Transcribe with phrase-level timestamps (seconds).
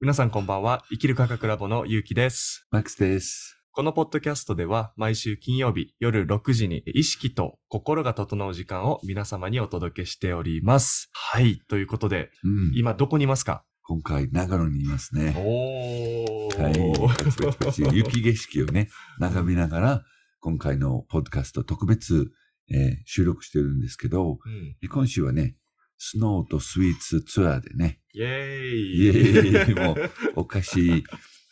[0.00, 0.82] 皆さんこんばんは。
[0.90, 2.66] 生きる科学ラボのゆうきです。
[2.70, 3.60] マックスです。
[3.72, 11.10] このポッドキャストでは毎週金曜日夜6時に意識と心が整う時間を皆様にお届けしております。
[11.12, 11.60] はい。
[11.68, 13.62] ということで、うん、今どこにいますか？
[13.82, 15.34] 今回、長野にいますね。
[15.36, 16.62] おー。
[16.62, 17.94] はい。
[17.94, 18.88] 雪景色をね、
[19.20, 20.04] 眺めながら、
[20.40, 22.30] 今回のポッドキャスト特別、
[22.70, 25.56] えー収録してるんですけど、うん今週はね、
[26.02, 29.04] スノーとスイーツツアーでね、イェーイ。
[29.04, 31.04] イエーイもうお菓子、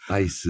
[0.08, 0.48] アイス、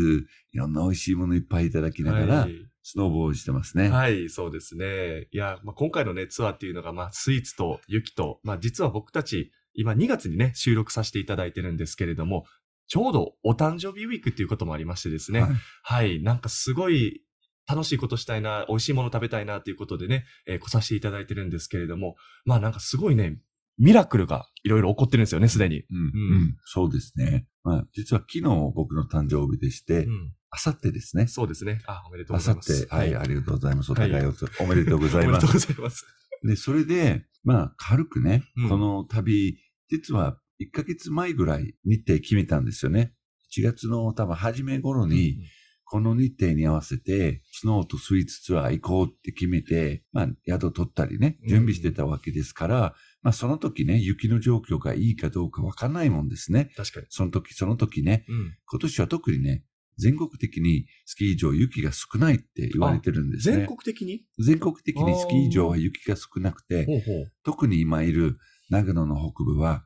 [0.53, 2.53] いろんな美味しいものいっぱいいただきながら、はい
[2.91, 3.91] スノーボードしてますね。
[3.91, 5.29] はい、そうですね。
[5.31, 12.47] いや、まあ、今回のね、ツアーっていうのが、まあ、スイーツと雪と、まあ、実は僕たち、今2月にね、収録させていただいてるんですけれども、
[12.87, 15.51] ちょうどお誕生日ウィークっていうこともありましてですね、はい
[15.83, 17.21] はい、なんかすごい
[17.69, 23.37] 楽しいことしたいな、美味しいもの食べたいなということでね、えー来させていただいてるんですけれども、まあなんかすごいね、
[23.79, 25.85] ミラクルがいろいろ起こってるんですよね、すでに。
[25.91, 26.05] うん、うんう
[26.45, 27.47] ん、そうですね。
[27.63, 28.43] まあ、実は昨日
[28.75, 30.33] 僕の誕生日でしてう、ん。
[30.51, 31.27] あさってですね。
[31.27, 31.83] そうですね。
[31.87, 32.89] あ、おめでとうあさっございます。
[32.89, 33.93] て、はい、ありがとうございます。
[33.93, 35.67] おはい互いおおめでとうございおめでとうます。
[35.67, 36.07] ございます。
[36.43, 39.59] で、それで、まあ、軽くね、うんこの旅、
[39.91, 43.13] 実は1ヶ月前ぐらい日程決めたんですよね。
[43.57, 45.39] 1月の多分初め頃に、
[45.85, 56.71] この日程に合わせて、スノーとスイーツツアー行こうって決めて、まあ、宿取ったりね、うん準備してたわけですから、まあ、その時ね、雪の状況がいいかどうかわかんないもんですね。
[56.77, 57.07] 確かに。
[57.11, 58.55] その時、その時ね、うん。
[58.71, 59.65] 今年は特にね、
[59.99, 63.57] 全国的にスキー場雪が少ないって言われてるんですね。
[63.57, 64.25] 全国的に？
[64.39, 67.33] 全国的にスキー場は雪が少なくて、ほうほう。
[67.43, 68.39] 特に今いる
[68.71, 69.83] 長野の北部は、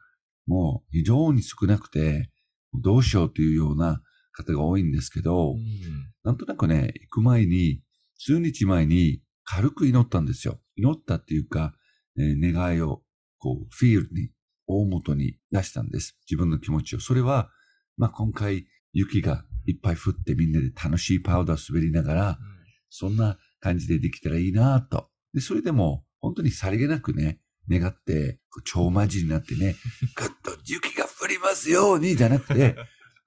[0.46, 2.30] もう非常に少なくて、
[2.74, 5.54] どうしようというような方が多いんですけど、
[6.24, 7.82] なんとなくね、行く前に、
[8.18, 10.60] 数日前に軽く祈ったんですよ。
[10.76, 11.74] 祈ったっていうか、
[12.18, 13.02] えー願いを、
[13.42, 14.30] こう、フィールに、
[14.68, 16.16] 大元に出したんです。
[16.30, 17.00] 自分の気持ちを。
[17.00, 17.50] それは、
[17.96, 22.38] まあ、今回、雪がいっぱい降ってみんなで楽しいパウダー滑りながら、
[22.88, 25.08] そんな感じでできたらいいなと。
[25.34, 29.74] で、それでも、本当にさりげなくね、願って、超マジになってね、
[30.14, 32.76] ぐっと雪が降りますように、じゃなくて、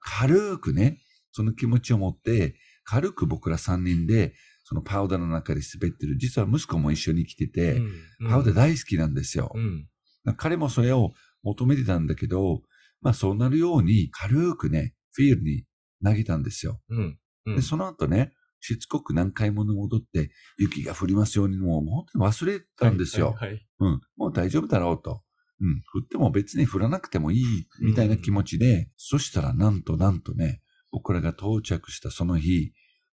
[0.00, 4.34] 軽くね、その気持ちを持って、軽く僕ら3人で、
[4.64, 6.16] そのパウダーの中で滑ってる。
[6.16, 7.80] 実は息子も一緒に来てて、
[8.28, 9.52] パウダー大好きなんですよ。
[9.54, 9.88] うん。
[10.34, 12.62] 彼もそれを求めてたんだけど、
[13.00, 15.64] まあそうなるように軽くね、フィールに
[16.04, 16.80] 投げたんですよ。
[16.88, 17.18] うん。
[17.46, 23.28] うんで、その後ね、しつこく何回も戻って、雪が降りますようにもう本当に忘れたんですよ。
[23.28, 24.00] はいはいはいうん。
[24.16, 25.22] もう大丈夫だろうと。
[25.60, 25.82] うん。
[25.94, 30.60] 降っても別に降らなくてもいいみたいな気持ちで、そしたらなんとなんとね、
[30.90, 32.72] 僕らが到着したその日、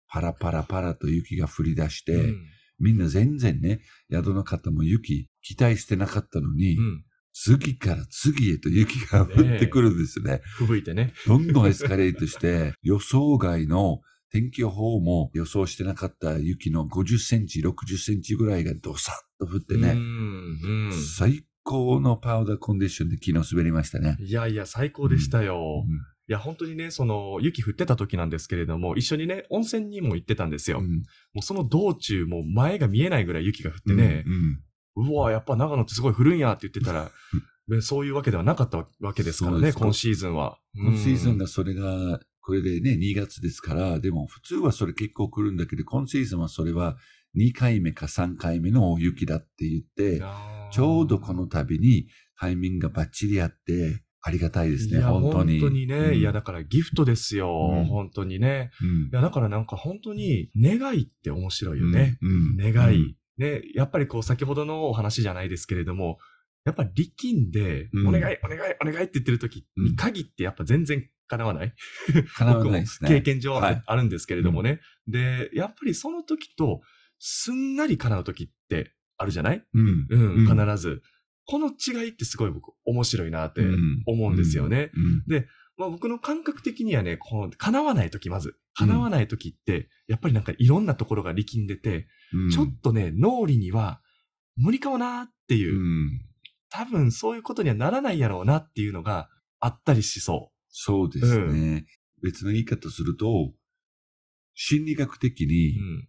[0.09, 2.47] パラパラパラと雪が降り出して、うん
[2.81, 3.81] みんな全然ね、
[4.11, 7.05] 宿の方も雪期待してなかったのに、うん。
[7.33, 10.43] 次から次へと雪が降ってくるんですね。
[10.45, 11.15] 吹雪いてね。
[11.27, 14.01] どんどんエスカレートして、 予想外の
[14.31, 20.89] 天気予報も予想してなかった雪の50センチ、60センチぐらいがドサッと降ってね、うん。
[20.89, 20.93] うん。
[20.93, 24.19] 最高のパウダーコンディションで昨日滑りましたね。
[24.21, 25.85] いやいや、最高でしたよ。
[25.87, 30.81] うんいや、本当にね、その、雪降ってた時なんですけれども、一緒にね、温泉にも行ってたんですよ。
[30.81, 30.99] うん
[31.33, 34.37] もうその道中、もう前が見えないぐらい雪が降ってね、うんう
[35.15, 37.11] わやっぱ長野ってすごい降るんやって言ってたら、
[37.69, 40.59] ねそういうわけではなかったわけですからね、今シーズンは。
[40.75, 41.45] 今シーズンが。
[41.45, 46.97] がそれが、これでね、2月ですから、でも普通はそれ結構来るんだけど、今シーズンはそれは
[47.37, 50.23] 2回目か3回目の大雪だって言って、
[50.73, 55.61] ちょうどこの度にタイミングがバッチリあって、ありがたいですね、本当に。
[55.61, 58.71] 本当にね、うんいや、だからギフトですよ、うん本当にね。
[58.83, 62.19] うんいや、だからなんか本当に願いって面白いよね。
[62.21, 63.17] うん願い。
[63.39, 66.19] ね、やっぱりこう先ほどのお話じゃないですけれども、
[66.65, 71.75] やっぱり力んで、うんお願い、お願い、お願いって言ってる時に限ってやっぱ全然叶わない。
[72.37, 73.09] 叶わ僕もないですね。
[73.09, 74.81] 経験上はいあるんですけれどもね。
[75.07, 76.81] で、やっぱりその時と、
[77.19, 79.65] すんなり叶う時ってあるじゃない？
[79.75, 80.07] うん。
[80.09, 81.03] うん、うん必ず。
[81.47, 84.91] この違いってすごい僕面白いなってうん思うんですよね。
[85.29, 85.45] うん。
[85.79, 88.57] まあ僕の感覚的にはね、この叶わない時まず。
[88.75, 94.01] 叶わない時って、やっぱりなんかいろんなところが力んでて、うんちょっとね、脳裏には
[94.57, 96.21] 無理かもなっていうう、ん。
[96.71, 99.29] 多分そういうことにはならないやろうなっていうのが
[99.59, 101.87] あったりしそそうですね。
[102.23, 103.53] 別の言い方すると、
[104.55, 105.47] 心理学的う。
[105.47, 106.09] にうん。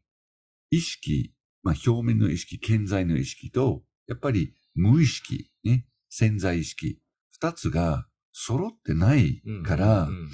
[0.71, 1.33] 意識、
[1.63, 6.99] まあ表面の意識、健在の意識と、やっぱり無意識、ね、潜在意識、
[7.31, 10.29] 二つが揃ってないうんから、うん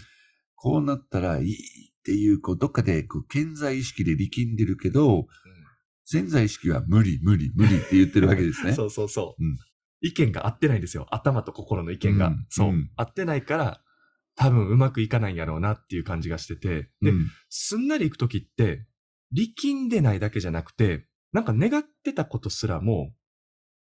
[0.58, 5.28] こうなったらいいっていう、こう、どっかで、こう、健在意識で力んでるけど、
[6.06, 8.74] 潜在意識は無理、無理、無理って言ってるわけですね。
[8.74, 9.44] そうそうそう。
[9.44, 9.58] うん
[10.02, 11.08] 意見が合ってないんですよ。
[11.10, 12.28] 頭と心の意見が。
[12.28, 13.84] うんそう、うん合ってないから、
[14.36, 18.88] 多分うまくいかないんやろうなっていう感じがしてて、で、うんすんなり行くときって、
[19.32, 23.16] 力んでないだけじゃなくて、なんか願ってたことすらも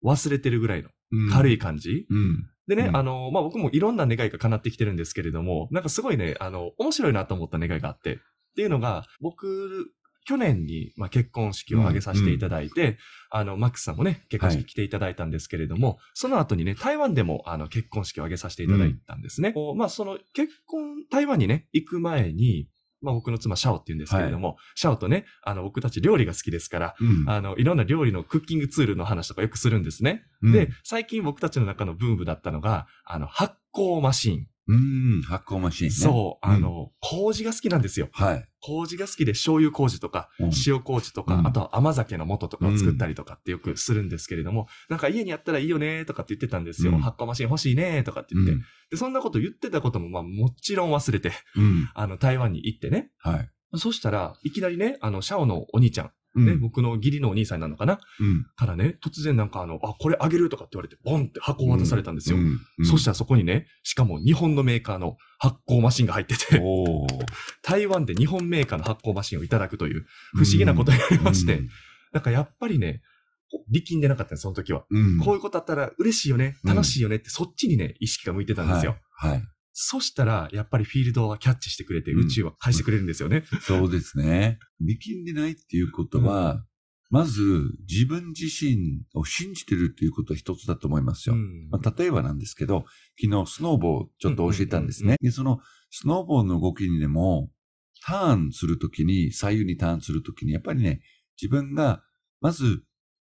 [0.03, 2.49] 忘れてるぐらいのうん軽い感じ、うん。
[2.67, 2.97] でね、うん。
[2.97, 8.17] あの、まあ、僕もいろんな願いが叶ってきてるんですけれども、なんかすごいね、あの、面白いなと思った願いがあって、っ
[8.55, 9.91] ていうのが、僕、
[10.27, 12.97] 去年に、まあ、結婚式を挙げさせていただいて、
[13.29, 19.53] あの、マックスさんもね、結婚式来ていただいたんですけれども、その後にね、台湾でも、あの、結婚式を挙げさせていただいたんですね。
[19.53, 22.67] こうまあ、その、結婚、台湾にね、行く前に、
[23.01, 30.23] まあ、僕の妻、シャオって言うんですけれども、シャオとね、あの、僕たち料理が好きですから、うんあの、いろんな料理のクッキングツールの話とかよくするんですね。
[30.41, 34.47] うんで、最近僕たちの中のブームだったのが、あの、発酵マシン。
[34.67, 35.93] うん、発酵マシンね。
[35.93, 38.09] そう、うんあの、麹が好きなんですよ。
[38.11, 38.49] はい。
[38.59, 46.91] 麹が好きで醤油麹とかうん、塩麹とか、うんあとは甘酒の素とかを作ったりとかってよくするんですけれども、なんか家にあったらいいよねとかって言ってたんですよ。
[46.91, 48.53] うん発酵マシン欲しいねとかって言って。
[48.91, 51.63] で、そんなこと言ってたことも、まあもちろん忘れて、うん。
[51.63, 51.89] うん。
[51.93, 53.11] あの、台湾に行ってね。
[53.17, 53.49] はい。
[53.75, 57.99] そしたら、いきなりね、あの、シャオのお兄ちゃん、うんね、僕の義理のお兄さんになるのかな？
[58.19, 58.45] うん。
[58.55, 62.37] からね、突然なんかあの、あ、これあげるとかって言われて、ボンって箱を渡されたんですよ。
[62.83, 66.61] そしたらそこにね、しかも日本のメーカーの発酵マシンが入ってて、
[67.63, 70.05] 台湾で日本メーカーの発酵マシンをいただくという
[70.35, 71.61] 不思議なことになりまして、
[72.13, 73.01] なんかやっぱりね、
[73.69, 74.85] 力んでなかったんです、その時は。
[74.89, 75.17] うん。
[75.19, 78.97] こういうことあったら嬉しいよね、うん楽しいよねって、そっちにね、意識が向いてたんですよ。
[79.15, 79.31] はい。
[79.31, 79.43] はい。
[79.79, 83.43] そしたら、やっぱりフィールドはキャッチしてくれて、うん宇宙は返してくれるんですよね。
[83.61, 84.57] そうですね。
[84.79, 86.65] 力んでないっていうことは、
[87.11, 91.35] まず自分自身を信じてるっていうことは一つだと思いますよ。
[91.35, 92.85] うんまあ、例えばなんですけど、
[93.21, 95.15] 昨日スノーボーちょっと教えたんですね。
[95.21, 97.51] で、そのスノーボーの動きにでも、
[98.03, 101.01] ターンするときに、左右にターンするときに、やっぱりね、
[101.39, 102.03] 自分が、
[102.41, 102.83] まず、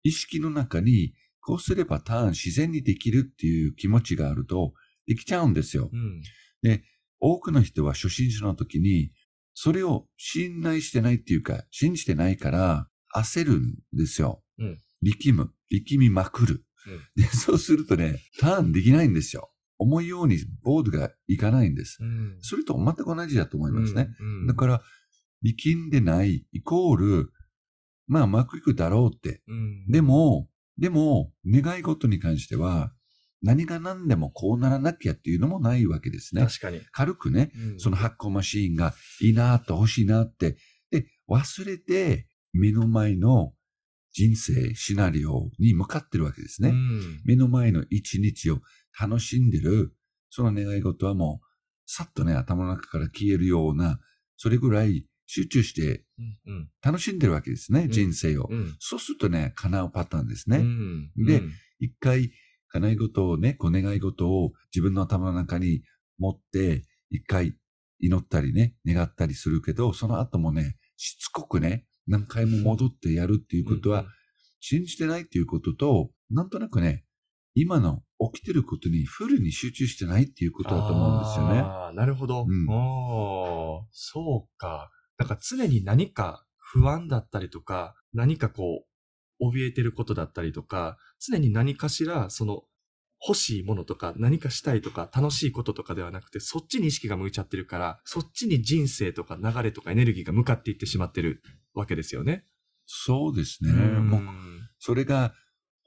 [0.04, 4.74] 意識の中に、こうすればターン自然にできるっていう気持ちがあると、
[5.08, 5.90] できちゃうんですよ。
[5.92, 6.22] うん。
[7.20, 9.12] 多くの人は初心者の時に、
[9.54, 14.44] それを信頼してないっていうか、信じてないから、焦るんですよ。
[14.60, 15.52] うん力む。
[15.70, 16.66] 力みまくる。
[17.16, 19.52] で、そうするとね、ターンできないんですよ。
[19.78, 21.98] 思うようにボードがいかないんです。
[22.02, 22.38] うん。
[22.42, 24.10] それと全く同じだと思いますね。
[24.20, 24.48] うん。
[24.48, 24.82] だから、
[25.42, 27.32] 力んでないイコール、
[28.08, 29.42] まあ、うまくいくだろうって。
[29.48, 30.48] うん、でも、
[30.78, 32.94] でも、願い事に関しては、
[33.46, 36.42] 何が何でもこうならなきゃっていうのもないわけですね。
[36.42, 36.82] 確かに。
[36.92, 40.58] 軽くね、うんその発酵マシーンがいいなと欲しいなって。
[40.90, 43.54] で、忘れて目の前の
[44.12, 46.70] 人生、シナリオに向かってるわけですね。
[46.70, 48.62] うん目の前の一日を
[49.00, 49.94] 楽しんでる、
[50.30, 51.46] その願い事はもう、
[51.86, 54.00] さっとね、頭の中から消えるような、
[54.38, 56.04] それぐらい集中して
[56.46, 56.70] うん。
[56.82, 58.48] 楽しんでるわけですね、ん人生を。
[58.50, 58.76] うん。
[58.80, 60.60] そうするとね、叶うパターンですうね。
[60.60, 61.12] ん。
[61.16, 62.32] でうん一回、
[62.76, 65.82] 叶い事をね、こう願い事を自分の頭の中に
[66.18, 67.56] 持って、一回
[68.00, 74.06] 祈ったりね、願ったりするけど、その後もね、しつこくね、何回も戻ってやるっていうことは、
[74.60, 77.06] 信じてないっていうことと、なんとなくね、
[77.54, 78.02] 今の
[78.34, 81.60] 起きてることにフルに集中してないっていうことだと思うんですよね。
[81.60, 82.46] ああ、なるほど。
[82.48, 84.92] うんおーそうか。
[85.18, 88.95] なんか常に何か不安だったりとか、何かこう、
[89.42, 92.64] 怯えてることだったりとか、常に何かしら、その、
[93.26, 101.42] 欲しいものとか、何かしたいとか、楽しいこととかではなくて、そっちに意識が向いちゃってるから、そっちに人生とか流れとかエネルギーが向かっていってしまってる
[101.74, 102.46] わけですよね。
[102.86, 103.72] そうですね。
[103.72, 104.22] うんもう、
[104.80, 105.34] それが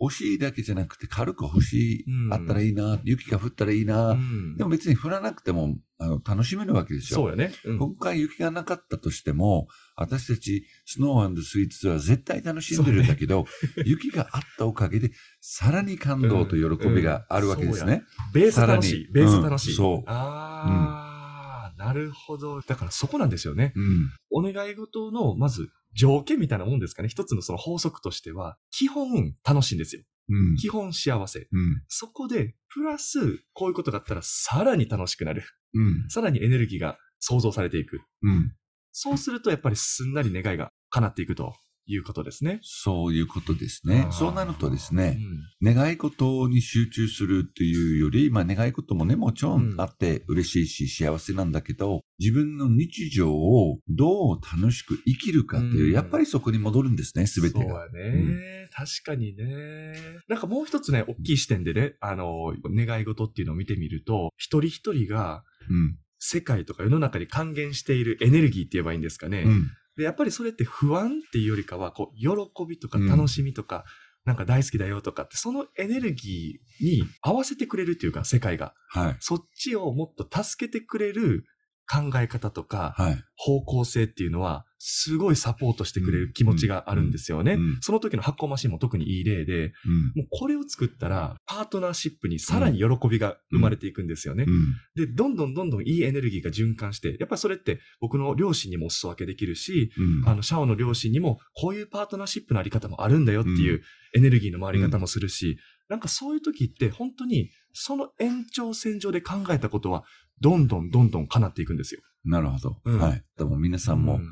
[0.00, 7.20] 欲しいだけじゃなくて、軽く欲しい、うんあったらいいな、雪が降ったらいいな、うんでも別に降らなくても、あの、楽しめるわけですよ。
[7.20, 7.52] そうよね。
[7.64, 13.46] うん今回雪がなかったとしても、私たちスノースイーツは絶対楽しんでるんだけど、
[13.84, 18.04] 雪があったおかげで、さらに感動と喜びがあるわけですね。
[18.32, 19.12] ベース楽しい。
[19.12, 19.70] ベース楽しい。
[19.70, 22.60] うんそうああ、なるほど。
[22.60, 23.72] だからそこなんですよね。
[23.74, 24.10] うん。
[24.30, 27.08] お願い事の、まず、条件みたいなもんですかね。
[27.08, 30.02] 一つのその法則としては、基本楽しいんですよ。
[30.30, 30.56] うん。
[30.56, 31.48] 基本幸せ。
[31.50, 31.82] うん。
[31.88, 35.42] そこで、プラス、こういうことがあったら、さらに楽しくなる。
[35.74, 36.08] うん。
[36.08, 38.00] さらにエネルギーが創造されていく。
[38.22, 38.52] うん。
[38.92, 41.54] そうすると、やっぱりすんなり願いが叶っていくと
[41.88, 42.60] いうことですね。
[42.62, 44.06] そういうことですね。
[44.10, 45.16] そうなるとですね、
[45.62, 57.64] うん願い事に集中するっていうより、まあ願い事もね、もちろうんんあって嬉しいし幸せなんだけど、自分の日常をどう楽しく生きるかっていう、うんやっぱりそこに戻るんですね、すべてが。
[57.64, 59.94] そうやね、確かにね。
[60.28, 65.98] なんかもう一つね、大きい視点でね、あの、願い事っていうのを見てみると、一人一人がうん。
[66.18, 69.42] 世界とか世の中に還元しているエネルギーって言えばいいんですかね。
[69.46, 69.70] うん。
[69.98, 73.84] でやっぱりそれって不安っていうよりかは、こう、喜びとか楽しみとか、
[74.24, 78.74] なんか大好きだよとかって、そのエネルギーに合わせてくれるっていうか、世界が。
[78.90, 79.16] はい。
[79.18, 81.44] そっちをもっと助けてくれる
[81.90, 83.24] 考え方とか、はい。
[83.34, 87.54] 方向性っていうのは、すごいサポートしてくれる気持ちがあるんですよね。
[87.54, 90.04] うんうんその時の発酵マシンも特にいい例で、うん。
[90.14, 94.44] もうこれを作ったら、パートナーシップにさらに喜びが生まれていくんですよね。
[94.46, 94.74] うん。
[94.94, 100.28] で、どんどんどんどんいいエネルギーが循環して、やっぱりそれって僕の両親にもお裾分けできるし、うん。
[100.28, 103.82] あの、シャオの両親にも、こういうパートナーシップのあり方もあるんだよっていう
[104.14, 105.58] エネルギーの回り方もするし、
[105.88, 110.04] なんかそういう時って本当にその延長線上で考えたことは、
[110.40, 112.02] どんどんどんどん叶っていくんですよ。
[112.24, 112.76] なるほど。
[112.84, 113.24] うんはい。
[113.36, 114.22] でも皆さんもうん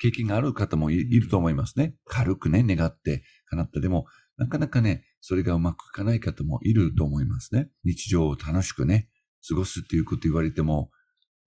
[0.00, 1.94] 経験がある方もいいると思いますね。
[2.06, 3.80] 軽くね、願って叶った。
[3.80, 7.68] でも、なかなかね、それがうまくいかない方もいると思いますね。
[7.84, 9.10] 日常を楽しくね、
[9.46, 10.90] 過ごすっていうこと言われても、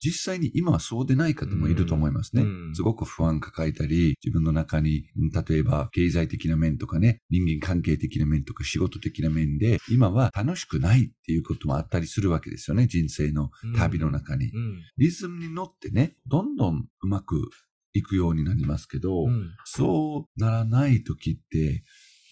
[0.04, 2.42] 実際に今はそうでない方もいると思いますね。
[2.44, 12.88] うんすごく不安抱えたり、自分の中に、うん例えば経済的な面とかね、人間関係的な面とか仕事的な面で、今は楽しくないっていうこともあったりするわけですよね。
[12.88, 14.48] 人生の旅の中に。
[14.48, 17.50] うんリズムに乗ってね、どんどんうまく
[17.94, 21.84] いくようになりますけど、うんそうならない時って、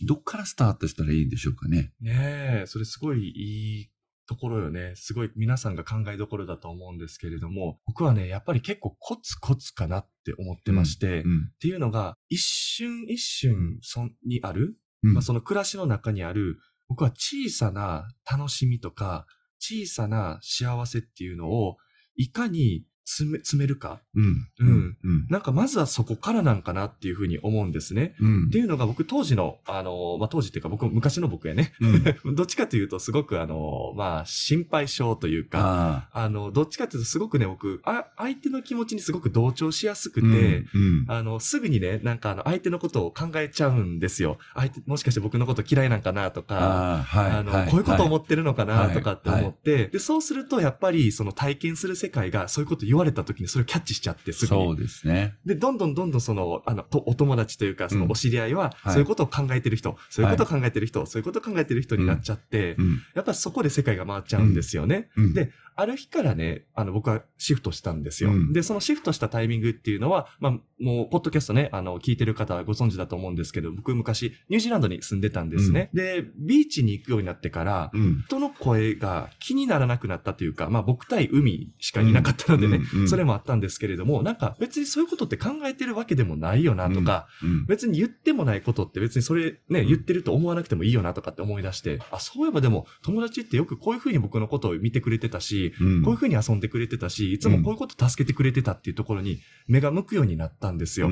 [0.04, 1.94] どっからスタートしたらいいんでしょうかね？
[2.02, 3.92] ねえ、それすごいいい
[4.28, 4.94] ところよね。
[4.96, 11.52] すごい皆さんが考えどころだと思うんですけれども、僕はね、やっぱり結構コツコツかなって思ってまして、っうん。
[11.60, 19.26] ていうのが、一瞬一瞬そんにある、うんまあ、その暮らしの中にある、僕は小さな楽しみとか、
[19.60, 21.78] 小さな幸せっていうのを、
[22.16, 24.02] いかに詰め詰めるか？
[24.16, 24.48] うん。
[24.60, 25.28] うんうん。
[25.30, 28.16] なんかまずはそこからなんかなっていうふうに思うんですね。
[28.20, 28.48] うん。
[28.48, 31.74] っていうのが僕当時の、あの、まあ、当時っていうか僕昔の僕やね。
[31.82, 32.04] うん。
[32.36, 40.24] どっちかというとすごくあの、まあ、心配性というか、ああの、どっちかというとすごくね、僕、あ相手の気持ちにすごく同調しやすくあ。
[40.24, 41.06] て、うん。
[41.08, 44.38] あの、すぐにね、なんかあの、相手のことを考えちゃうんですよ。
[44.56, 47.32] 相手、もしかして僕のこと嫌いなんかなとか、ああ、はい。
[47.32, 54.66] あの、はいこういうこと思ってるのかなはいとかって思って、で、そうするとやっぱりその体験する世界がそういうこと言われた時にそれをキャッチしちゃってすぐに。
[54.66, 55.36] そうですね。
[55.46, 63.02] で、どんどんどんどんその、あの、とお友達というか、そのうんお知り合いは、はいそういうことを考えてる人、そういうことを考えてる人、そういうことを考えてる人になっちゃって、うん。
[63.16, 65.10] やっぱりそこで世界が回っちゃうんですよね。
[65.16, 68.32] うんで、ある日からね、あの、僕はシフトしたんですよ。
[68.32, 75.90] うんで、そのシフトしたタイミングっていうのは、まあ、もう、ポッドキャストね、あの、聞いてる方はご存知だと思うんですけど、僕昔、ニュージーランドに住んでたんですね。
[75.94, 78.24] で、ビーチに行くようになってから、うん。
[78.28, 87.66] 人の声が気にならなくなったというか、まあ僕対海しかいなかったのでね、うんうんそれもあったんですけれども、なんか別にそういうことって考えてるわけでもないよなとか、うん。
[87.66, 95.42] 別に言ってもないことって別にそれね、うん言ってると思わなくてもいいよなとかって思い出して、あ、そういえばでも友達ってよくこういうふうに僕のことを見てくれてた
[95.74, 96.04] し、うん。
[96.04, 101.10] こういうふうに遊んでくれてたし、いつもこういうこと助けてくれてたっていうところに目が向くようになったんですよ。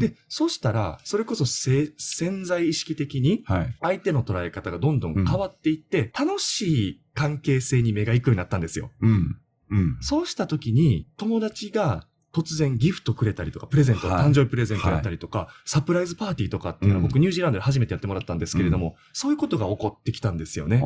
[0.00, 3.74] で、そしたら、それこそせ潜在意識的にはい。
[3.80, 8.90] 相手の捉え方がどんどん変わっていって、楽しい関係性に目が行くようになったんですよ。
[9.00, 9.38] うん。
[9.70, 9.96] うん。
[10.00, 20.78] そうした時に、友達が突然ギフトくれたりとか、プレゼント、はい誕生日プレゼントやったりとか、サプライズパーティーとかっていうのはうん僕ニュージーランドで初めてやってもらったんですけれども、そういうことが起こってきたんですよね。
[20.78, 20.82] で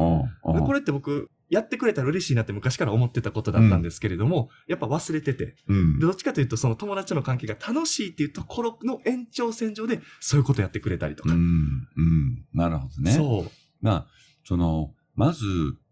[0.60, 5.56] これって僕、やってくれたら嬉しいなって昔から思ってたことだったんですけれども、やっぱ忘れてて。
[6.00, 11.32] どっちかというと、その友達の関係が楽しいっていうところの延長線上で、そういうことやってくれたりとか。
[11.32, 11.40] うん。
[11.40, 12.44] うん。
[12.52, 13.12] なるほどね。
[13.12, 13.50] そう。
[13.80, 14.06] まあ、
[14.44, 15.44] その、まず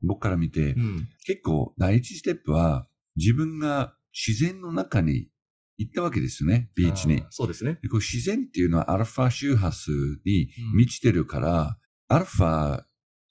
[0.02, 1.08] 僕から見て、うん。
[1.24, 2.86] 結構第一ステップは
[3.16, 5.28] 自分が自然の中に
[5.78, 7.24] 行ったわけですよね、ビーチに。
[7.30, 7.78] そうですね。
[7.82, 9.90] でこう自然っていうのはアルファ周波数
[10.24, 11.78] に満ちてるから、
[12.08, 12.84] アルファ、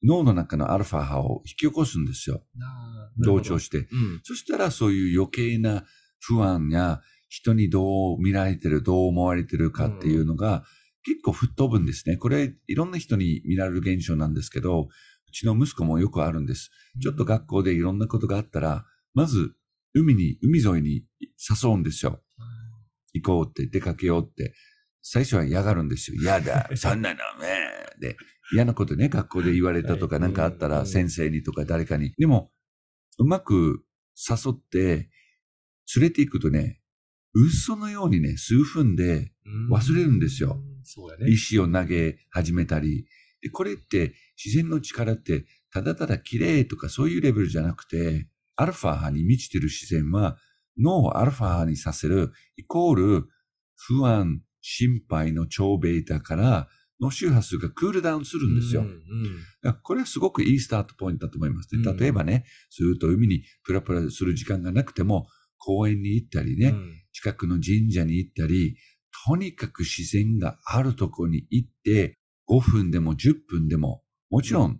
[0.03, 2.45] 脳の中のアルファ波を引き起こすんですよ。
[3.17, 3.77] 同調しして。
[3.77, 4.19] うん。
[4.23, 5.85] そしたらそういう余計な
[6.19, 10.63] 不安や人にどう見られてる、どう思われてるかっていうのが
[11.03, 12.17] 結構吹っ飛ぶんですね。
[12.17, 14.89] これいろんな人に見られる現象なんですけど、
[15.27, 16.69] うちの息子もよくあるんです。
[17.01, 19.55] ちょっと学校でいろんなことがあったら、まず
[19.95, 21.05] 海に、海沿いに
[21.63, 22.21] 誘うんですよ。
[23.15, 24.53] 行こうって、出かけようって。
[25.01, 26.17] 最初は嫌がるんですよ。
[26.19, 27.69] 嫌だ、 そんなのね。
[27.99, 28.17] で、
[28.51, 32.13] 嫌なことね、学校で言われたとか、はいなんかあったらうん先生にとか誰かに。
[32.17, 32.51] でも、
[33.19, 33.85] うまく
[34.17, 35.09] 誘って、
[35.95, 36.81] 連れて行くとね、
[37.33, 39.31] 嘘のようにね、数分で
[39.69, 40.59] 忘れるんですよ。
[41.19, 41.29] ね。
[41.29, 43.05] 石を投げ始めたり。
[43.41, 50.37] で、これって自然の力ってただただ綺麗とかそういうレベルじゃなくて、アルファ波に満ちてる自然は
[50.77, 53.27] 脳をアルファ波にさせるイコール
[53.75, 56.67] 不安、心配の超ベータから
[57.01, 58.81] 脳周波数がクールダウンするんですよ。
[58.81, 61.69] うんうんこれはすごくいいスタートポイントだと思います。
[61.75, 65.27] 例えばね、ずっと海にプラプラする時間がなくても
[65.57, 66.93] 公園に行ったりね、うん。
[67.11, 68.77] 近くの神社に行ったり、
[69.25, 72.17] とにかく自然があるところに行って、
[72.47, 74.79] 5分でも10分でも、もちろん、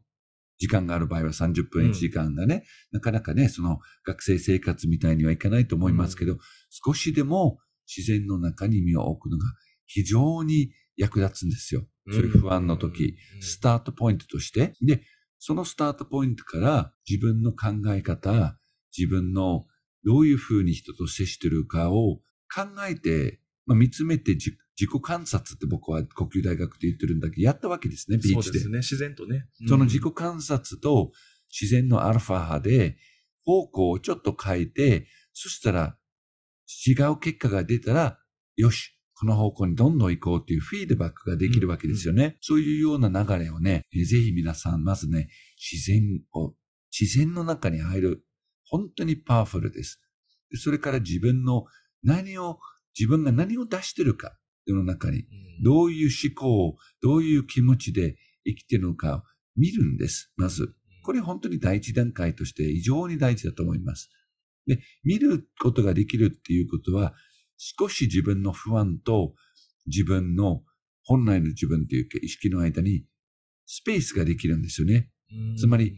[0.58, 6.38] 時間がある場合は30分1時間がね、なかなかね、その学生生活みたいにはいかないと思いますけど、
[6.70, 9.46] 少しでも自然の中に身を置くのが
[9.86, 11.86] 非常に役立つんですよ。
[12.12, 14.74] そういう不安の時、スタートポイントとして。
[14.82, 15.02] で、
[15.40, 18.58] そのスタートポイントから自分の考え方、
[18.98, 19.66] 自分の
[20.04, 22.18] どういうふうに人と接してるかを
[22.54, 24.36] 考えて、まあ、見つめて
[24.80, 28.42] 自己観察って僕は呼吸大学って言ってるんだけど、やったわけですね、ビーチで。
[28.44, 29.48] そうですね、自然とね。
[29.62, 31.12] うん、その自己観察と
[31.50, 32.98] 自然のアルファ波で
[33.46, 35.98] 方向をちょっと変えて、そしたら
[36.88, 38.20] 違う結果が出たら、
[38.58, 42.24] よし、この方向にどんどん行こうっていうフィードバックができるわけですよね。
[42.24, 45.30] うんうん、そういうような流れをね、ぜひ皆さん、まずね、
[45.72, 46.54] 自然を、
[46.98, 48.26] 自然の中に入る。
[48.68, 50.02] 本当にパワフルです。
[50.56, 51.66] それから自分の
[52.04, 52.60] 何を、
[52.98, 55.26] 自分が何を出してるか、世の中に。
[55.64, 59.24] どういう思考、どういう気持ちで生きてるのかを
[59.56, 60.32] 見るんです。
[60.36, 60.74] まず。
[61.04, 64.10] これ本当に第一段階として非常に大事だと思います。
[64.66, 67.14] で、見ることができるっていうことは、
[67.58, 69.36] 少し自分の不安と
[69.86, 70.64] 自分の
[71.04, 73.06] 本来の自分というか意識の間に
[73.68, 75.10] スペースができるんですよね。
[75.58, 75.96] つまり、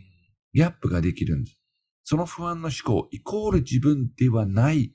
[0.53, 1.57] ギャップができるんです。
[2.03, 4.93] その不安の思考、イコール自分ではない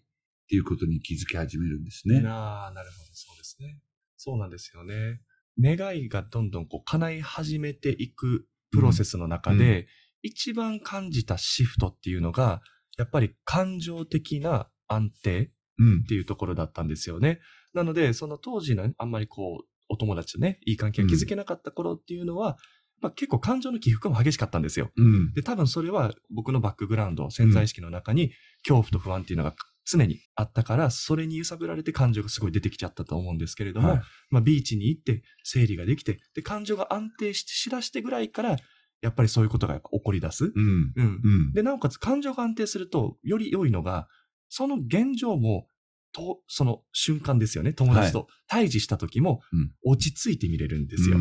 [0.52, 2.22] っていうことに気づき始めるんですね。
[2.28, 3.78] ああ、なるほど、そうですね。
[4.18, 5.22] そうなんですよね。
[5.58, 9.86] 願いがどんどんこう叶い始めていくプロセスの中で、うんうん、
[10.24, 12.60] 一番感じたシフトっていうのが、
[12.98, 17.40] やっぱり感情的な安定っていうところだったんですよね。
[17.72, 22.54] うん、なので、その当時のあんまりこう、お友達とね、いい関係を築けなかった頃っていうのは、うん、
[23.00, 24.90] まあ、結構感情の起伏も激しかったんですよ。
[24.96, 28.32] うん、で、多分それは僕のバックグラウンド、潜在意識の中に
[28.68, 38.56] 恐怖と不安っていうのが常にあったから、それに揺さぶられて感情がすごい出てきちゃったと思うんですけれども、はい、まあ、ビーチに行って整理ができて、で、感情が安定してしだしてぐらいから、
[39.00, 40.52] やっぱりそういうことが起こり出す。
[40.54, 40.92] うん。
[40.96, 41.52] うん。
[41.52, 44.08] で、なおかつ感情が安定すると、より良いのが、
[44.48, 45.66] その現状も
[46.12, 47.72] と、その瞬間ですよね。
[47.72, 49.40] 友達と対峙した時も、
[49.84, 51.18] 落ち着いて見れるんですよ。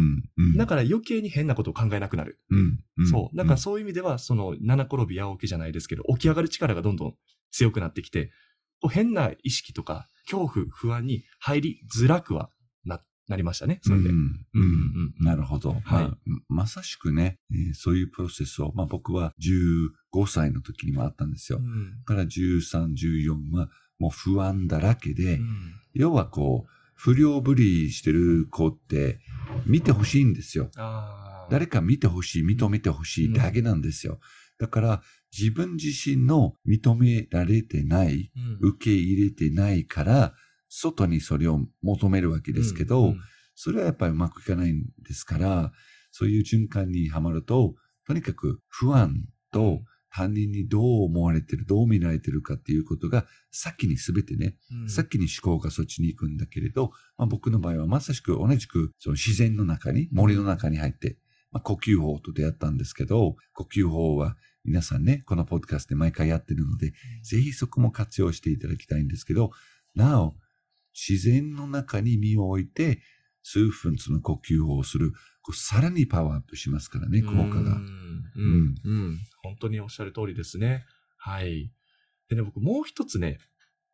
[0.58, 2.40] だから余計に変なことを考えなくなる。
[3.10, 3.38] そう。
[3.38, 7.16] だからそういう意味では、その、七転び八起きじゃないですけど、起き上がる力がどんどん
[7.52, 8.32] 強くなってきて、
[8.88, 12.50] 変な意識とか、恐怖、不安に入りづらくは
[12.86, 13.80] な、なりましたね。
[13.84, 14.10] それで。
[15.20, 15.76] なるほど。
[15.84, 16.32] はい。
[16.48, 21.60] まさしくね、えー、そういうプロセスを、まあ僕は15歳の時にもあったんですよ。
[21.60, 29.20] うん、から13、14は、もう不安だらけで、うん、要はこう、不良ぶりしてる子って
[29.66, 30.70] 見てほしいんですよ。
[31.50, 34.20] 誰か見てほしい、認めてほしいだけなんですよ。
[34.60, 35.02] だから
[35.38, 40.34] 自分自身の認められてない、うん、受け入れてないから、
[40.68, 43.20] 外にそれを求めるわけですけど、うんうん、
[43.56, 45.72] それはやっぱりうまくいかないんですから、
[46.12, 47.76] そういう循環にはまると、
[48.08, 49.82] とにかく不安と
[50.14, 61.18] 他人にどう思われてる、どう見られてるかっていうことが、先に全てね、うん、先に思考がそっちに行くんだけれど、まあ、僕の場合はまさしく同じくその自然の中に、森の中に入って、
[61.52, 66.94] まあ、呼吸法と出会ったんですけど、呼吸法は皆さんね、このポッドキャストで毎回やってるので、うん、
[67.24, 69.52] ぜひそこも活用していただきたいんですけど、
[69.96, 70.36] なお、
[70.94, 73.00] 自然の中に身を置いて、
[73.44, 75.14] 数分その呼吸法をする。
[75.42, 77.44] こうさらにパワーアップしますからね、効果が。
[77.44, 79.20] うん、うん、うん。
[79.42, 80.86] 本当におっしゃる通りですね。
[81.18, 81.72] はい。
[82.30, 83.40] でね、僕もう一つね、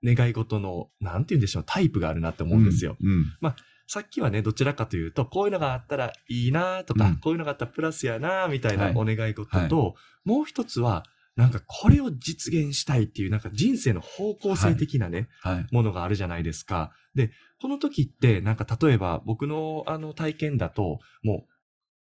[0.04, 2.98] 願い事の、なんて言うんでしょう、タイプがあるなって思うんですよ。
[3.02, 3.56] うん、うん、まあ、
[3.88, 9.70] さっきはね、どちらかというと、こういうのがあったらいいなとか、うん、こういうのがあったらプラスやなみたいなお願い事と、はい。
[9.70, 9.94] はい、
[10.26, 11.06] もう一つは、
[11.38, 15.56] なんかこれを実現したいっていう、なんか人生の方向性的なね、はい。
[15.56, 16.92] はい、ものがあるじゃないですか。
[17.16, 21.52] で、この時って、なんか例えば僕のあの体験だと、もう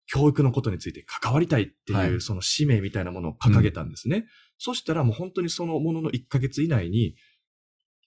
[0.07, 4.17] 教育のことについて関わりたいっていう、その使命みたいなものを掲げたんですね。
[4.17, 4.25] うん、
[4.57, 7.15] そしたらもう本当にそのものの1ヶ月以内に、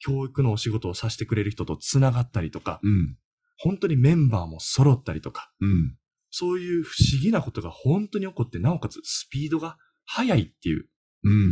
[0.02, 3.16] 教育のお仕事をさせてくれる人と繋がったりとか、うん、
[3.62, 5.96] 本当にメンバーも揃ったりとか、うん、
[6.30, 10.86] そういう不思議なことが本当に起こって、なおかつスピードが速いっていう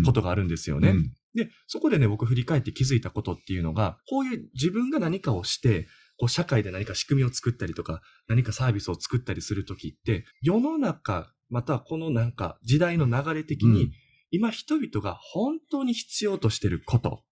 [0.04, 0.90] ことがあるんですよね。
[0.90, 13.90] うん、で、そこでね、僕振り返って気づいたことっていうのが、こういう自分が何かをして、こう社会で何か仕組みを作ったりとか、何かサービスを作ったりするときって、世の中、またはこのなんか時代の流れ的に、うん、
[14.30, 17.22] 今人々が本当に必要としてること、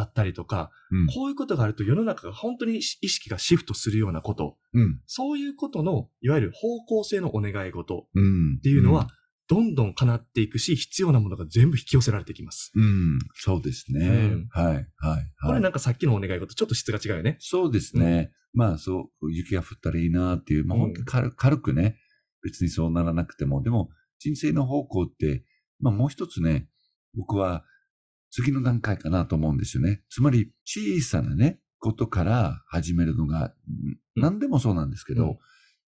[0.00, 8.06] だったりとか、うん、こういうことがあると世の中が本当に意識がシフトするようなこと、うん、そういうことの、いわゆる方向性のお願い事
[8.58, 9.08] っていうのは、
[9.46, 12.72] どんどん叶っていくし、必要なものが全部引き寄せられてきます。
[12.74, 13.18] うん。
[13.34, 14.06] そうですね。
[14.06, 14.86] うん、はい、はい、はい。
[15.44, 17.36] これなんかさっきのお願い事、ちょっと質が違うよね。
[17.40, 18.32] そうですね。
[18.54, 21.98] うん、まあそう、雪が降ったらいいなっていう、まあ本当に軽,、軽くね、
[22.42, 25.44] 別にそうならなくても、でも人生の方向って、
[25.80, 26.68] まあもう一つね、
[27.14, 27.64] 僕は
[28.30, 30.02] 次の段階かなと思うんですよね。
[30.08, 35.38] つまり小さなね、ことから始めるのが、うん何でもそうなんですけど、うん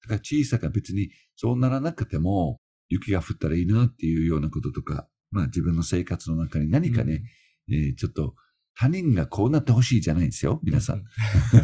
[0.03, 7.23] だから小さが別にそうならなくても、雪が降ったらいいなっていうようなこととか、まあ自分の生活の中に何かね、
[7.71, 8.35] えーちょっと
[8.75, 10.99] 他人がこうなってほしいじゃないんですよ、皆さん。
[10.99, 11.05] う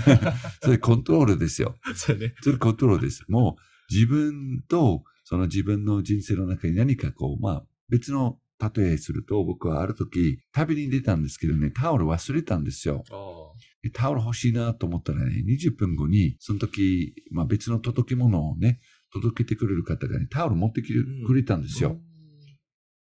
[0.62, 1.76] それコントロールですよ。
[1.90, 1.94] ん。
[1.96, 2.34] そうね。
[2.42, 3.24] それコントロールです。
[3.28, 13.04] もう自分とその自分の人生の中に何かこう、まあ別の例えすると僕はある時旅に出たんですけどね、タオル忘れたんですよ。
[13.94, 18.80] タオル欲しいなと思ったらね、20分後にその時、まあ別の届け物をね、
[19.12, 20.94] 届けてくれる方がね、タオル持ってきて
[21.26, 21.98] くれたんですよ。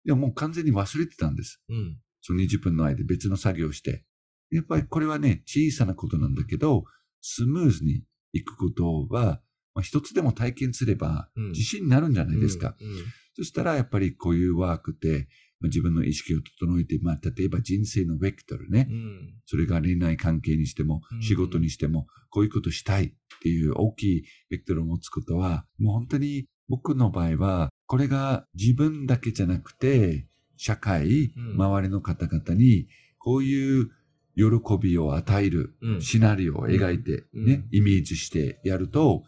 [0.06, 1.62] いやもう完全に忘れてたんです。
[1.68, 1.98] うん。
[2.20, 4.04] その20分の間別の作業をして。
[4.50, 6.84] やっぱりこれはね、小さなことなんだけど、
[7.20, 9.40] スムーズに行くことは、
[9.74, 12.76] まあ、一つでも体験すればうん自信になるんじゃないですか。
[12.80, 12.88] うん。
[12.88, 13.04] うん
[13.36, 15.26] そしたらやっぱりこういうワークって、
[15.60, 19.34] まあ、自分の意識を整えて、まあ、例えば人生のベクトルね、うん。
[19.44, 32.86] それが恋愛関係にしてもうん、仕事にしても、こういうことしたいっていう大きいベクトルを持つことは、もう本当に僕の場合は、これが自分だけじゃなくて、社会、うん周りの方々に、
[33.18, 33.90] こういう
[34.36, 36.00] 喜びを与えるうん。
[36.00, 39.24] シナリオを描いて、うんね、イメージしてやると、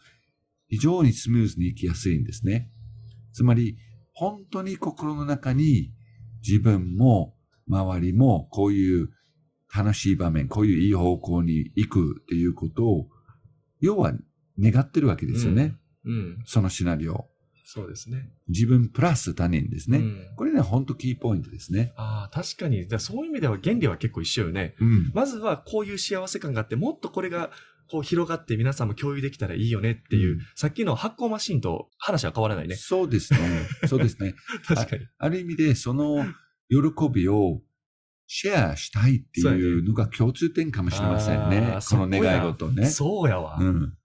[0.76, 2.70] 非常にスムーズにいきやすいんですね。
[3.32, 3.78] つまり、
[4.12, 5.92] 本当に心の中に
[6.46, 7.34] 自分も
[7.66, 9.08] 周りもこういう
[9.74, 13.08] 楽しい場面、こういういい方向に行くっていうことを、
[13.80, 14.12] 要は
[14.58, 15.76] 願ってるわけですよね。
[16.04, 16.38] うん。
[16.44, 17.26] そのシナリオ。
[17.64, 18.30] そうですね。
[18.48, 19.98] 自分プラス他人ですね。
[19.98, 21.94] うんこれね、本当キーポイントですね。
[21.96, 22.86] ああ、確かに。
[22.86, 24.74] だそういう意味では原理は結構一緒よね。
[24.78, 25.10] うん。
[25.14, 27.50] まずはこういう幸せ感があって、もっとこれが
[27.88, 32.76] こう広がって皆さんも共有できたらいいよねっていう、うんさっきの発酵マシンと話は変わらないね。
[32.76, 33.38] そうですね。
[33.86, 34.34] そうですね。
[34.66, 35.06] 確かに。
[35.18, 36.24] ある意味で、その
[36.68, 37.62] 喜びを
[38.26, 41.90] シェアしたいっていうのが共通点かもしれませんあねー。
[41.90, 42.86] この願い事ね。
[42.86, 43.58] そうやわ。
[43.60, 43.96] うん。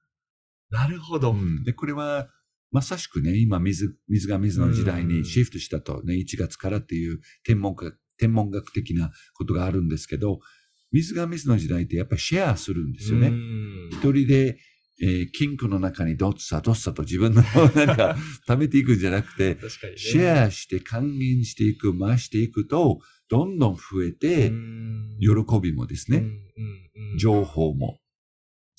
[0.70, 1.34] なるほど。
[1.34, 2.30] うんで、これは、
[2.72, 10.40] まさしくね、今水、水が水の時代にシフトしたとね、1月からっていう天文学、天文学的なことがあるんですけど、
[10.92, 13.28] 水が水の時代ってやっぱりシェアするんですよね。
[13.28, 13.90] うん。
[13.92, 14.58] 一人で、
[15.02, 17.42] えー金庫の中にどっさどっさと自分の
[17.76, 18.16] なんか
[18.48, 19.98] 貯めていくんじゃなくて、ね。
[19.98, 23.00] シェアして還元していく、回していくと、
[23.30, 25.18] どんどん増えて、うん。
[25.20, 26.24] 喜びもですね、
[27.18, 28.00] 情報も、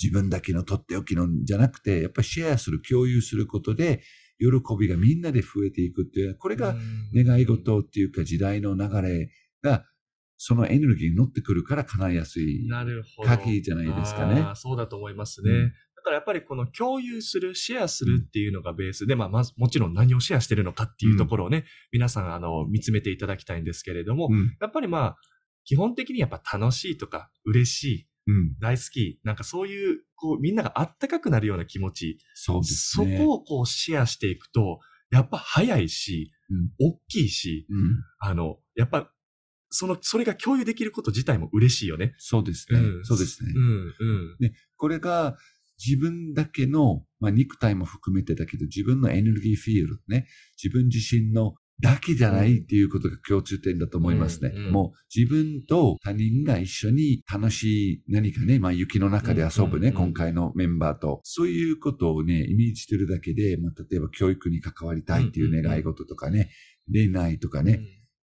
[0.00, 4.02] 自分だけのとっておきのじゃなくて、やっぱりシェアする、共有することで、
[4.38, 4.48] 喜
[4.78, 6.76] びがみんなで増えていくっていう、これが
[7.14, 9.30] 願い事っていうか時代の流れ
[9.62, 9.86] が、
[10.44, 12.66] そのエネルギーに乗ってくるから叶いやすい。
[12.66, 13.28] なるほど。
[13.28, 15.50] 鍵じゃないですかねそうだと思いますね。
[15.50, 24.56] うんだからやっぱりこの共有する、シェアするっていうのがベースで、まあ、まず、もちろん何をシェアしてるのかっていうところをね、皆さん、あの、見つめていただきたいんですけれども、うん。
[24.60, 25.16] やっぱりまあ、
[25.64, 28.58] 基本的にやっぱ楽しいとか、嬉しい、うん。
[28.58, 33.16] 大好き、なんかそういう、こう、みんながあったかくなるような気持ち、そうですね。
[33.18, 34.80] そこをこうシェアしていくと、
[35.12, 38.02] やっぱ早いし、うん大きいし、うん。
[38.18, 39.11] あの、やっぱ、
[39.72, 42.14] その、それが共有できること自体も嬉しいよね。
[42.18, 42.78] そうですね。
[42.78, 43.52] うんそうですね。
[43.54, 44.52] うん、うん。
[44.76, 45.36] これが
[45.84, 50.26] 自分だけの、まあ、肉体も含めてだけど、自分のエネルギーフィールドね、
[50.62, 54.52] 自分自身のだけじゃないっていうことが共通点だと思いますね。
[54.54, 66.50] うんうんもう自分と他人が一緒に楽しい何かね、まあ雪の中で遊ぶね、うんうんうん今回のメンバーと、そういうことをね、イメージしてるだけで、まあ例えば教育に関わりたいっていう願い事とかね、
[66.90, 67.80] 恋愛とかね、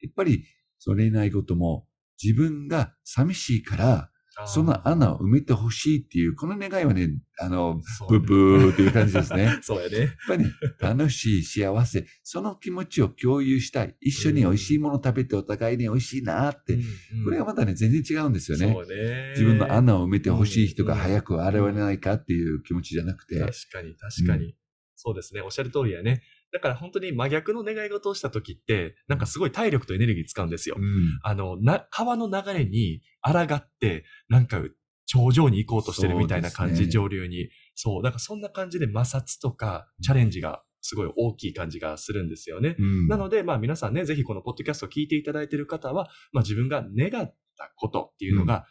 [0.00, 0.44] やっぱり
[0.84, 1.86] その恋愛事も
[2.20, 4.08] 自分が寂しいから、
[4.46, 9.42] その穴を埋めてほしいっていう、この願いはね、あの、そうブブーっていう感じですね。
[9.44, 10.08] や っそうやね。
[10.26, 13.94] ぱりね、楽しい、幸せ、その気持ちを共有したい。
[14.00, 16.76] 一緒に美味しいもの食べてお互いに美味しいなって。
[17.24, 18.72] これがまたね、全然違うんですよね。
[18.72, 19.34] そうね。
[19.36, 23.38] 自分の穴を埋めてほしい人がうん早く現れないかっていう気持ちじゃなくて。
[23.38, 24.56] 確かに、確かに。
[24.96, 25.42] そうですね。
[25.42, 26.22] おっしゃる通りやね。
[26.52, 30.76] だから本当に真逆の願い事をした時って、なんかすごい体力とエネルギー使うんですよ。
[30.78, 34.62] うんあの、な、川の流れに抗って、なんか
[35.06, 37.48] 頂上に行こうとしてるみたいな感じ、ね上流に。
[37.74, 38.02] そう。
[38.02, 42.76] だからそんな感じで摩擦とかチャレンジがすごい大きい感じがするんですよね。
[42.78, 48.66] うんなので、まあ皆さんね、ぜひこのポッドキャストを聞いていただいている方は、まあ自分が願ったことっていうのが、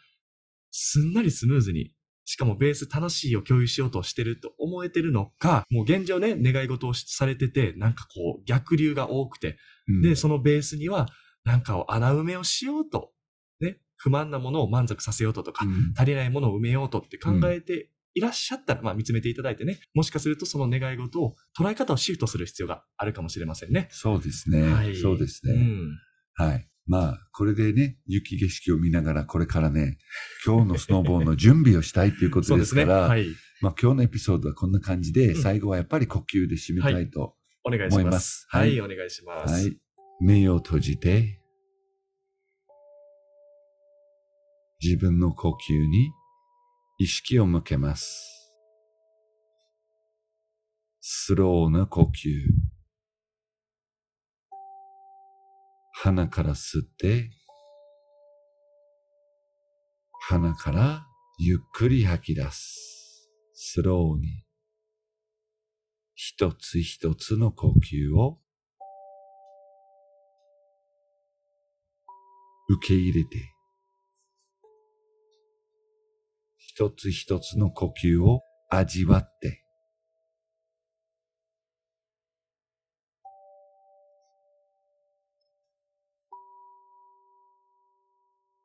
[0.72, 1.92] すんなりスムーズに、
[2.26, 9.58] しかもベース楽しいを共有しようとしてると思えてるのか、もう現状ね、願い事をされてて、なんかこう逆流が多くて、
[9.88, 11.08] うんで、そのベースには、
[11.44, 13.12] なんかを穴埋めをしようと、
[13.60, 23.88] ね、不満なものを満足させようととか、うん足りないものを埋めようとって考えていらっしゃったら、まあ見つめていただいてね、もしかするとその願い事を捉え方をシフトする必要があるかもしれませんね。
[23.92, 24.62] そうですね。
[24.62, 25.54] はいそうですね。
[25.54, 26.00] うん。
[26.34, 26.71] はい。
[26.92, 29.98] まあ、これでね、雪景色を見ながら、これからね、
[30.46, 33.28] 今日のスノーボーの準備をしたいということですから、はい。
[33.62, 37.36] まあ今日のエピソードはこんな感じで、うん最後はやっぱり呼吸で締めたいと。
[37.64, 38.02] お願いしま。
[38.02, 39.54] 思いますすは、はいいお願いします。
[39.54, 39.78] はい。
[40.20, 41.40] 目を閉じて、
[44.84, 46.12] 自分の呼吸に
[47.00, 48.52] 意識を向けます。
[51.00, 52.71] スローな呼吸。
[56.04, 57.30] 鼻から吸って、
[60.30, 61.06] 鼻から
[61.38, 63.30] ゆっくり吐き出す。
[63.54, 64.44] スローに。
[66.16, 68.40] 一つ一つの呼吸を
[72.68, 73.54] 受け入れて、
[76.58, 79.61] 一つ一つの呼吸を味わって、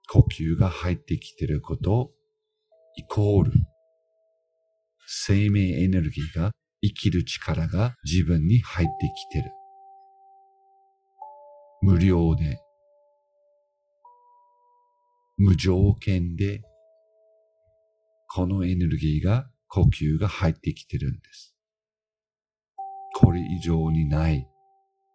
[0.09, 2.12] 呼吸が入ってきていること、
[2.97, 3.53] イコール、
[5.07, 9.51] 生命エネルギーが生きる力が自分に入ってきてる。
[11.83, 12.61] 無料で、
[15.38, 16.62] 無条件で、
[18.29, 21.57] このエネルギーが、呼吸が入ってきてるんです。
[23.14, 24.47] これ以上にない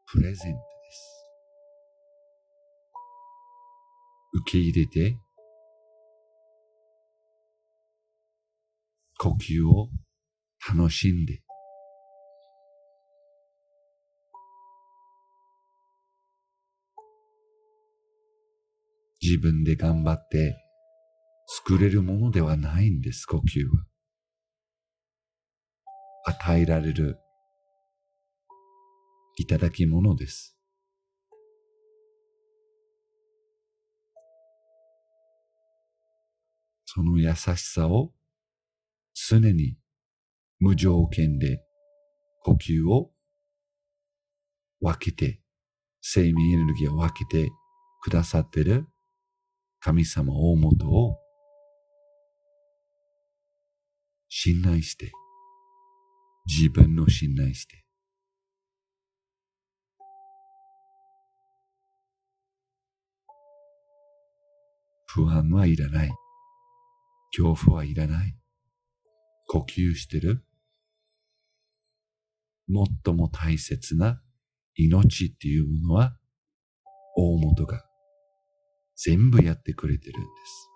[0.07, 0.70] プレゼント
[4.33, 5.17] 受け入れて、
[9.17, 9.89] 呼吸を
[10.75, 11.41] 楽しんで、
[19.21, 20.55] 自分で頑張って
[21.45, 23.85] 作れるものではないんです、呼吸は。
[26.25, 27.17] 与えられる
[29.37, 30.60] いただき物です。
[36.93, 38.11] その優しさを
[39.13, 39.77] 常に
[40.59, 41.63] 無条件で
[42.43, 43.11] 呼吸を
[44.81, 45.39] 分けて、
[46.01, 47.49] 生命エネルギーを分けて
[48.01, 48.87] くださってる
[49.79, 51.15] 神様大元を
[54.27, 55.13] 信頼して、
[56.45, 57.85] 自分の信頼して、
[65.05, 66.11] 不安はいらない。
[67.35, 68.35] 恐怖はいらない。
[69.47, 70.43] 呼吸してる？
[73.05, 74.21] 最も大切な
[74.75, 76.15] 命っていうものは
[77.17, 77.83] 大元が
[78.95, 80.69] 全部やってくれてるんです。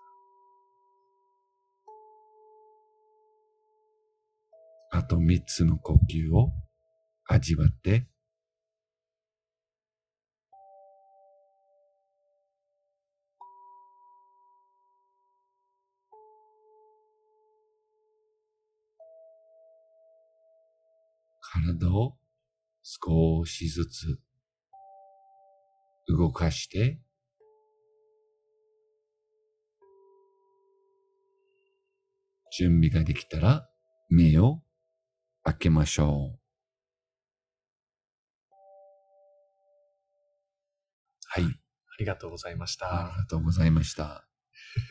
[4.92, 6.52] あと三つの呼吸を
[7.26, 8.08] 味わって、
[21.74, 22.16] 体を
[22.82, 24.20] 少しずつ
[26.08, 27.00] 動かして、
[32.56, 33.68] 準備ができたら
[34.08, 34.62] 目を
[35.44, 36.38] 開けましょう。
[41.26, 41.44] はい。
[41.44, 41.48] あ
[41.98, 43.16] りがとうございましあたり。
[43.18, 44.25] がとうございました。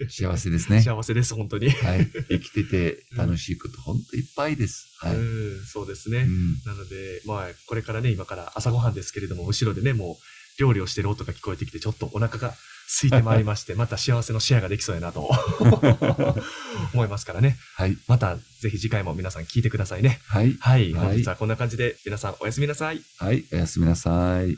[0.10, 0.82] 幸せですね。
[0.82, 1.70] 幸せです、本当に。
[1.70, 2.08] はい。
[2.30, 4.88] 生きてて楽しいこと、本当いっぱいです。
[5.00, 5.16] はい。
[5.16, 5.20] う
[5.62, 6.20] ん、そうですね。
[6.20, 12.54] うんなので、まあ、これからね、今から朝ごはんですけれども、後ろでね、もう、料理をしてる音が聞こえてきて、ちょっとお腹が
[12.88, 15.30] 空いてまいりまして、 また幸せのシェアができそうやなと
[16.94, 17.58] 思いますからね。
[17.76, 17.98] はい。
[18.08, 20.20] また、ぜひ次回も皆さん聞いてくださいね。
[20.28, 20.56] はい。
[20.60, 20.94] はい。
[20.94, 23.02] はい本日はこんな感じで、皆さんおやすみなさい。
[23.18, 23.46] はい。
[23.52, 24.54] おやすみなさい。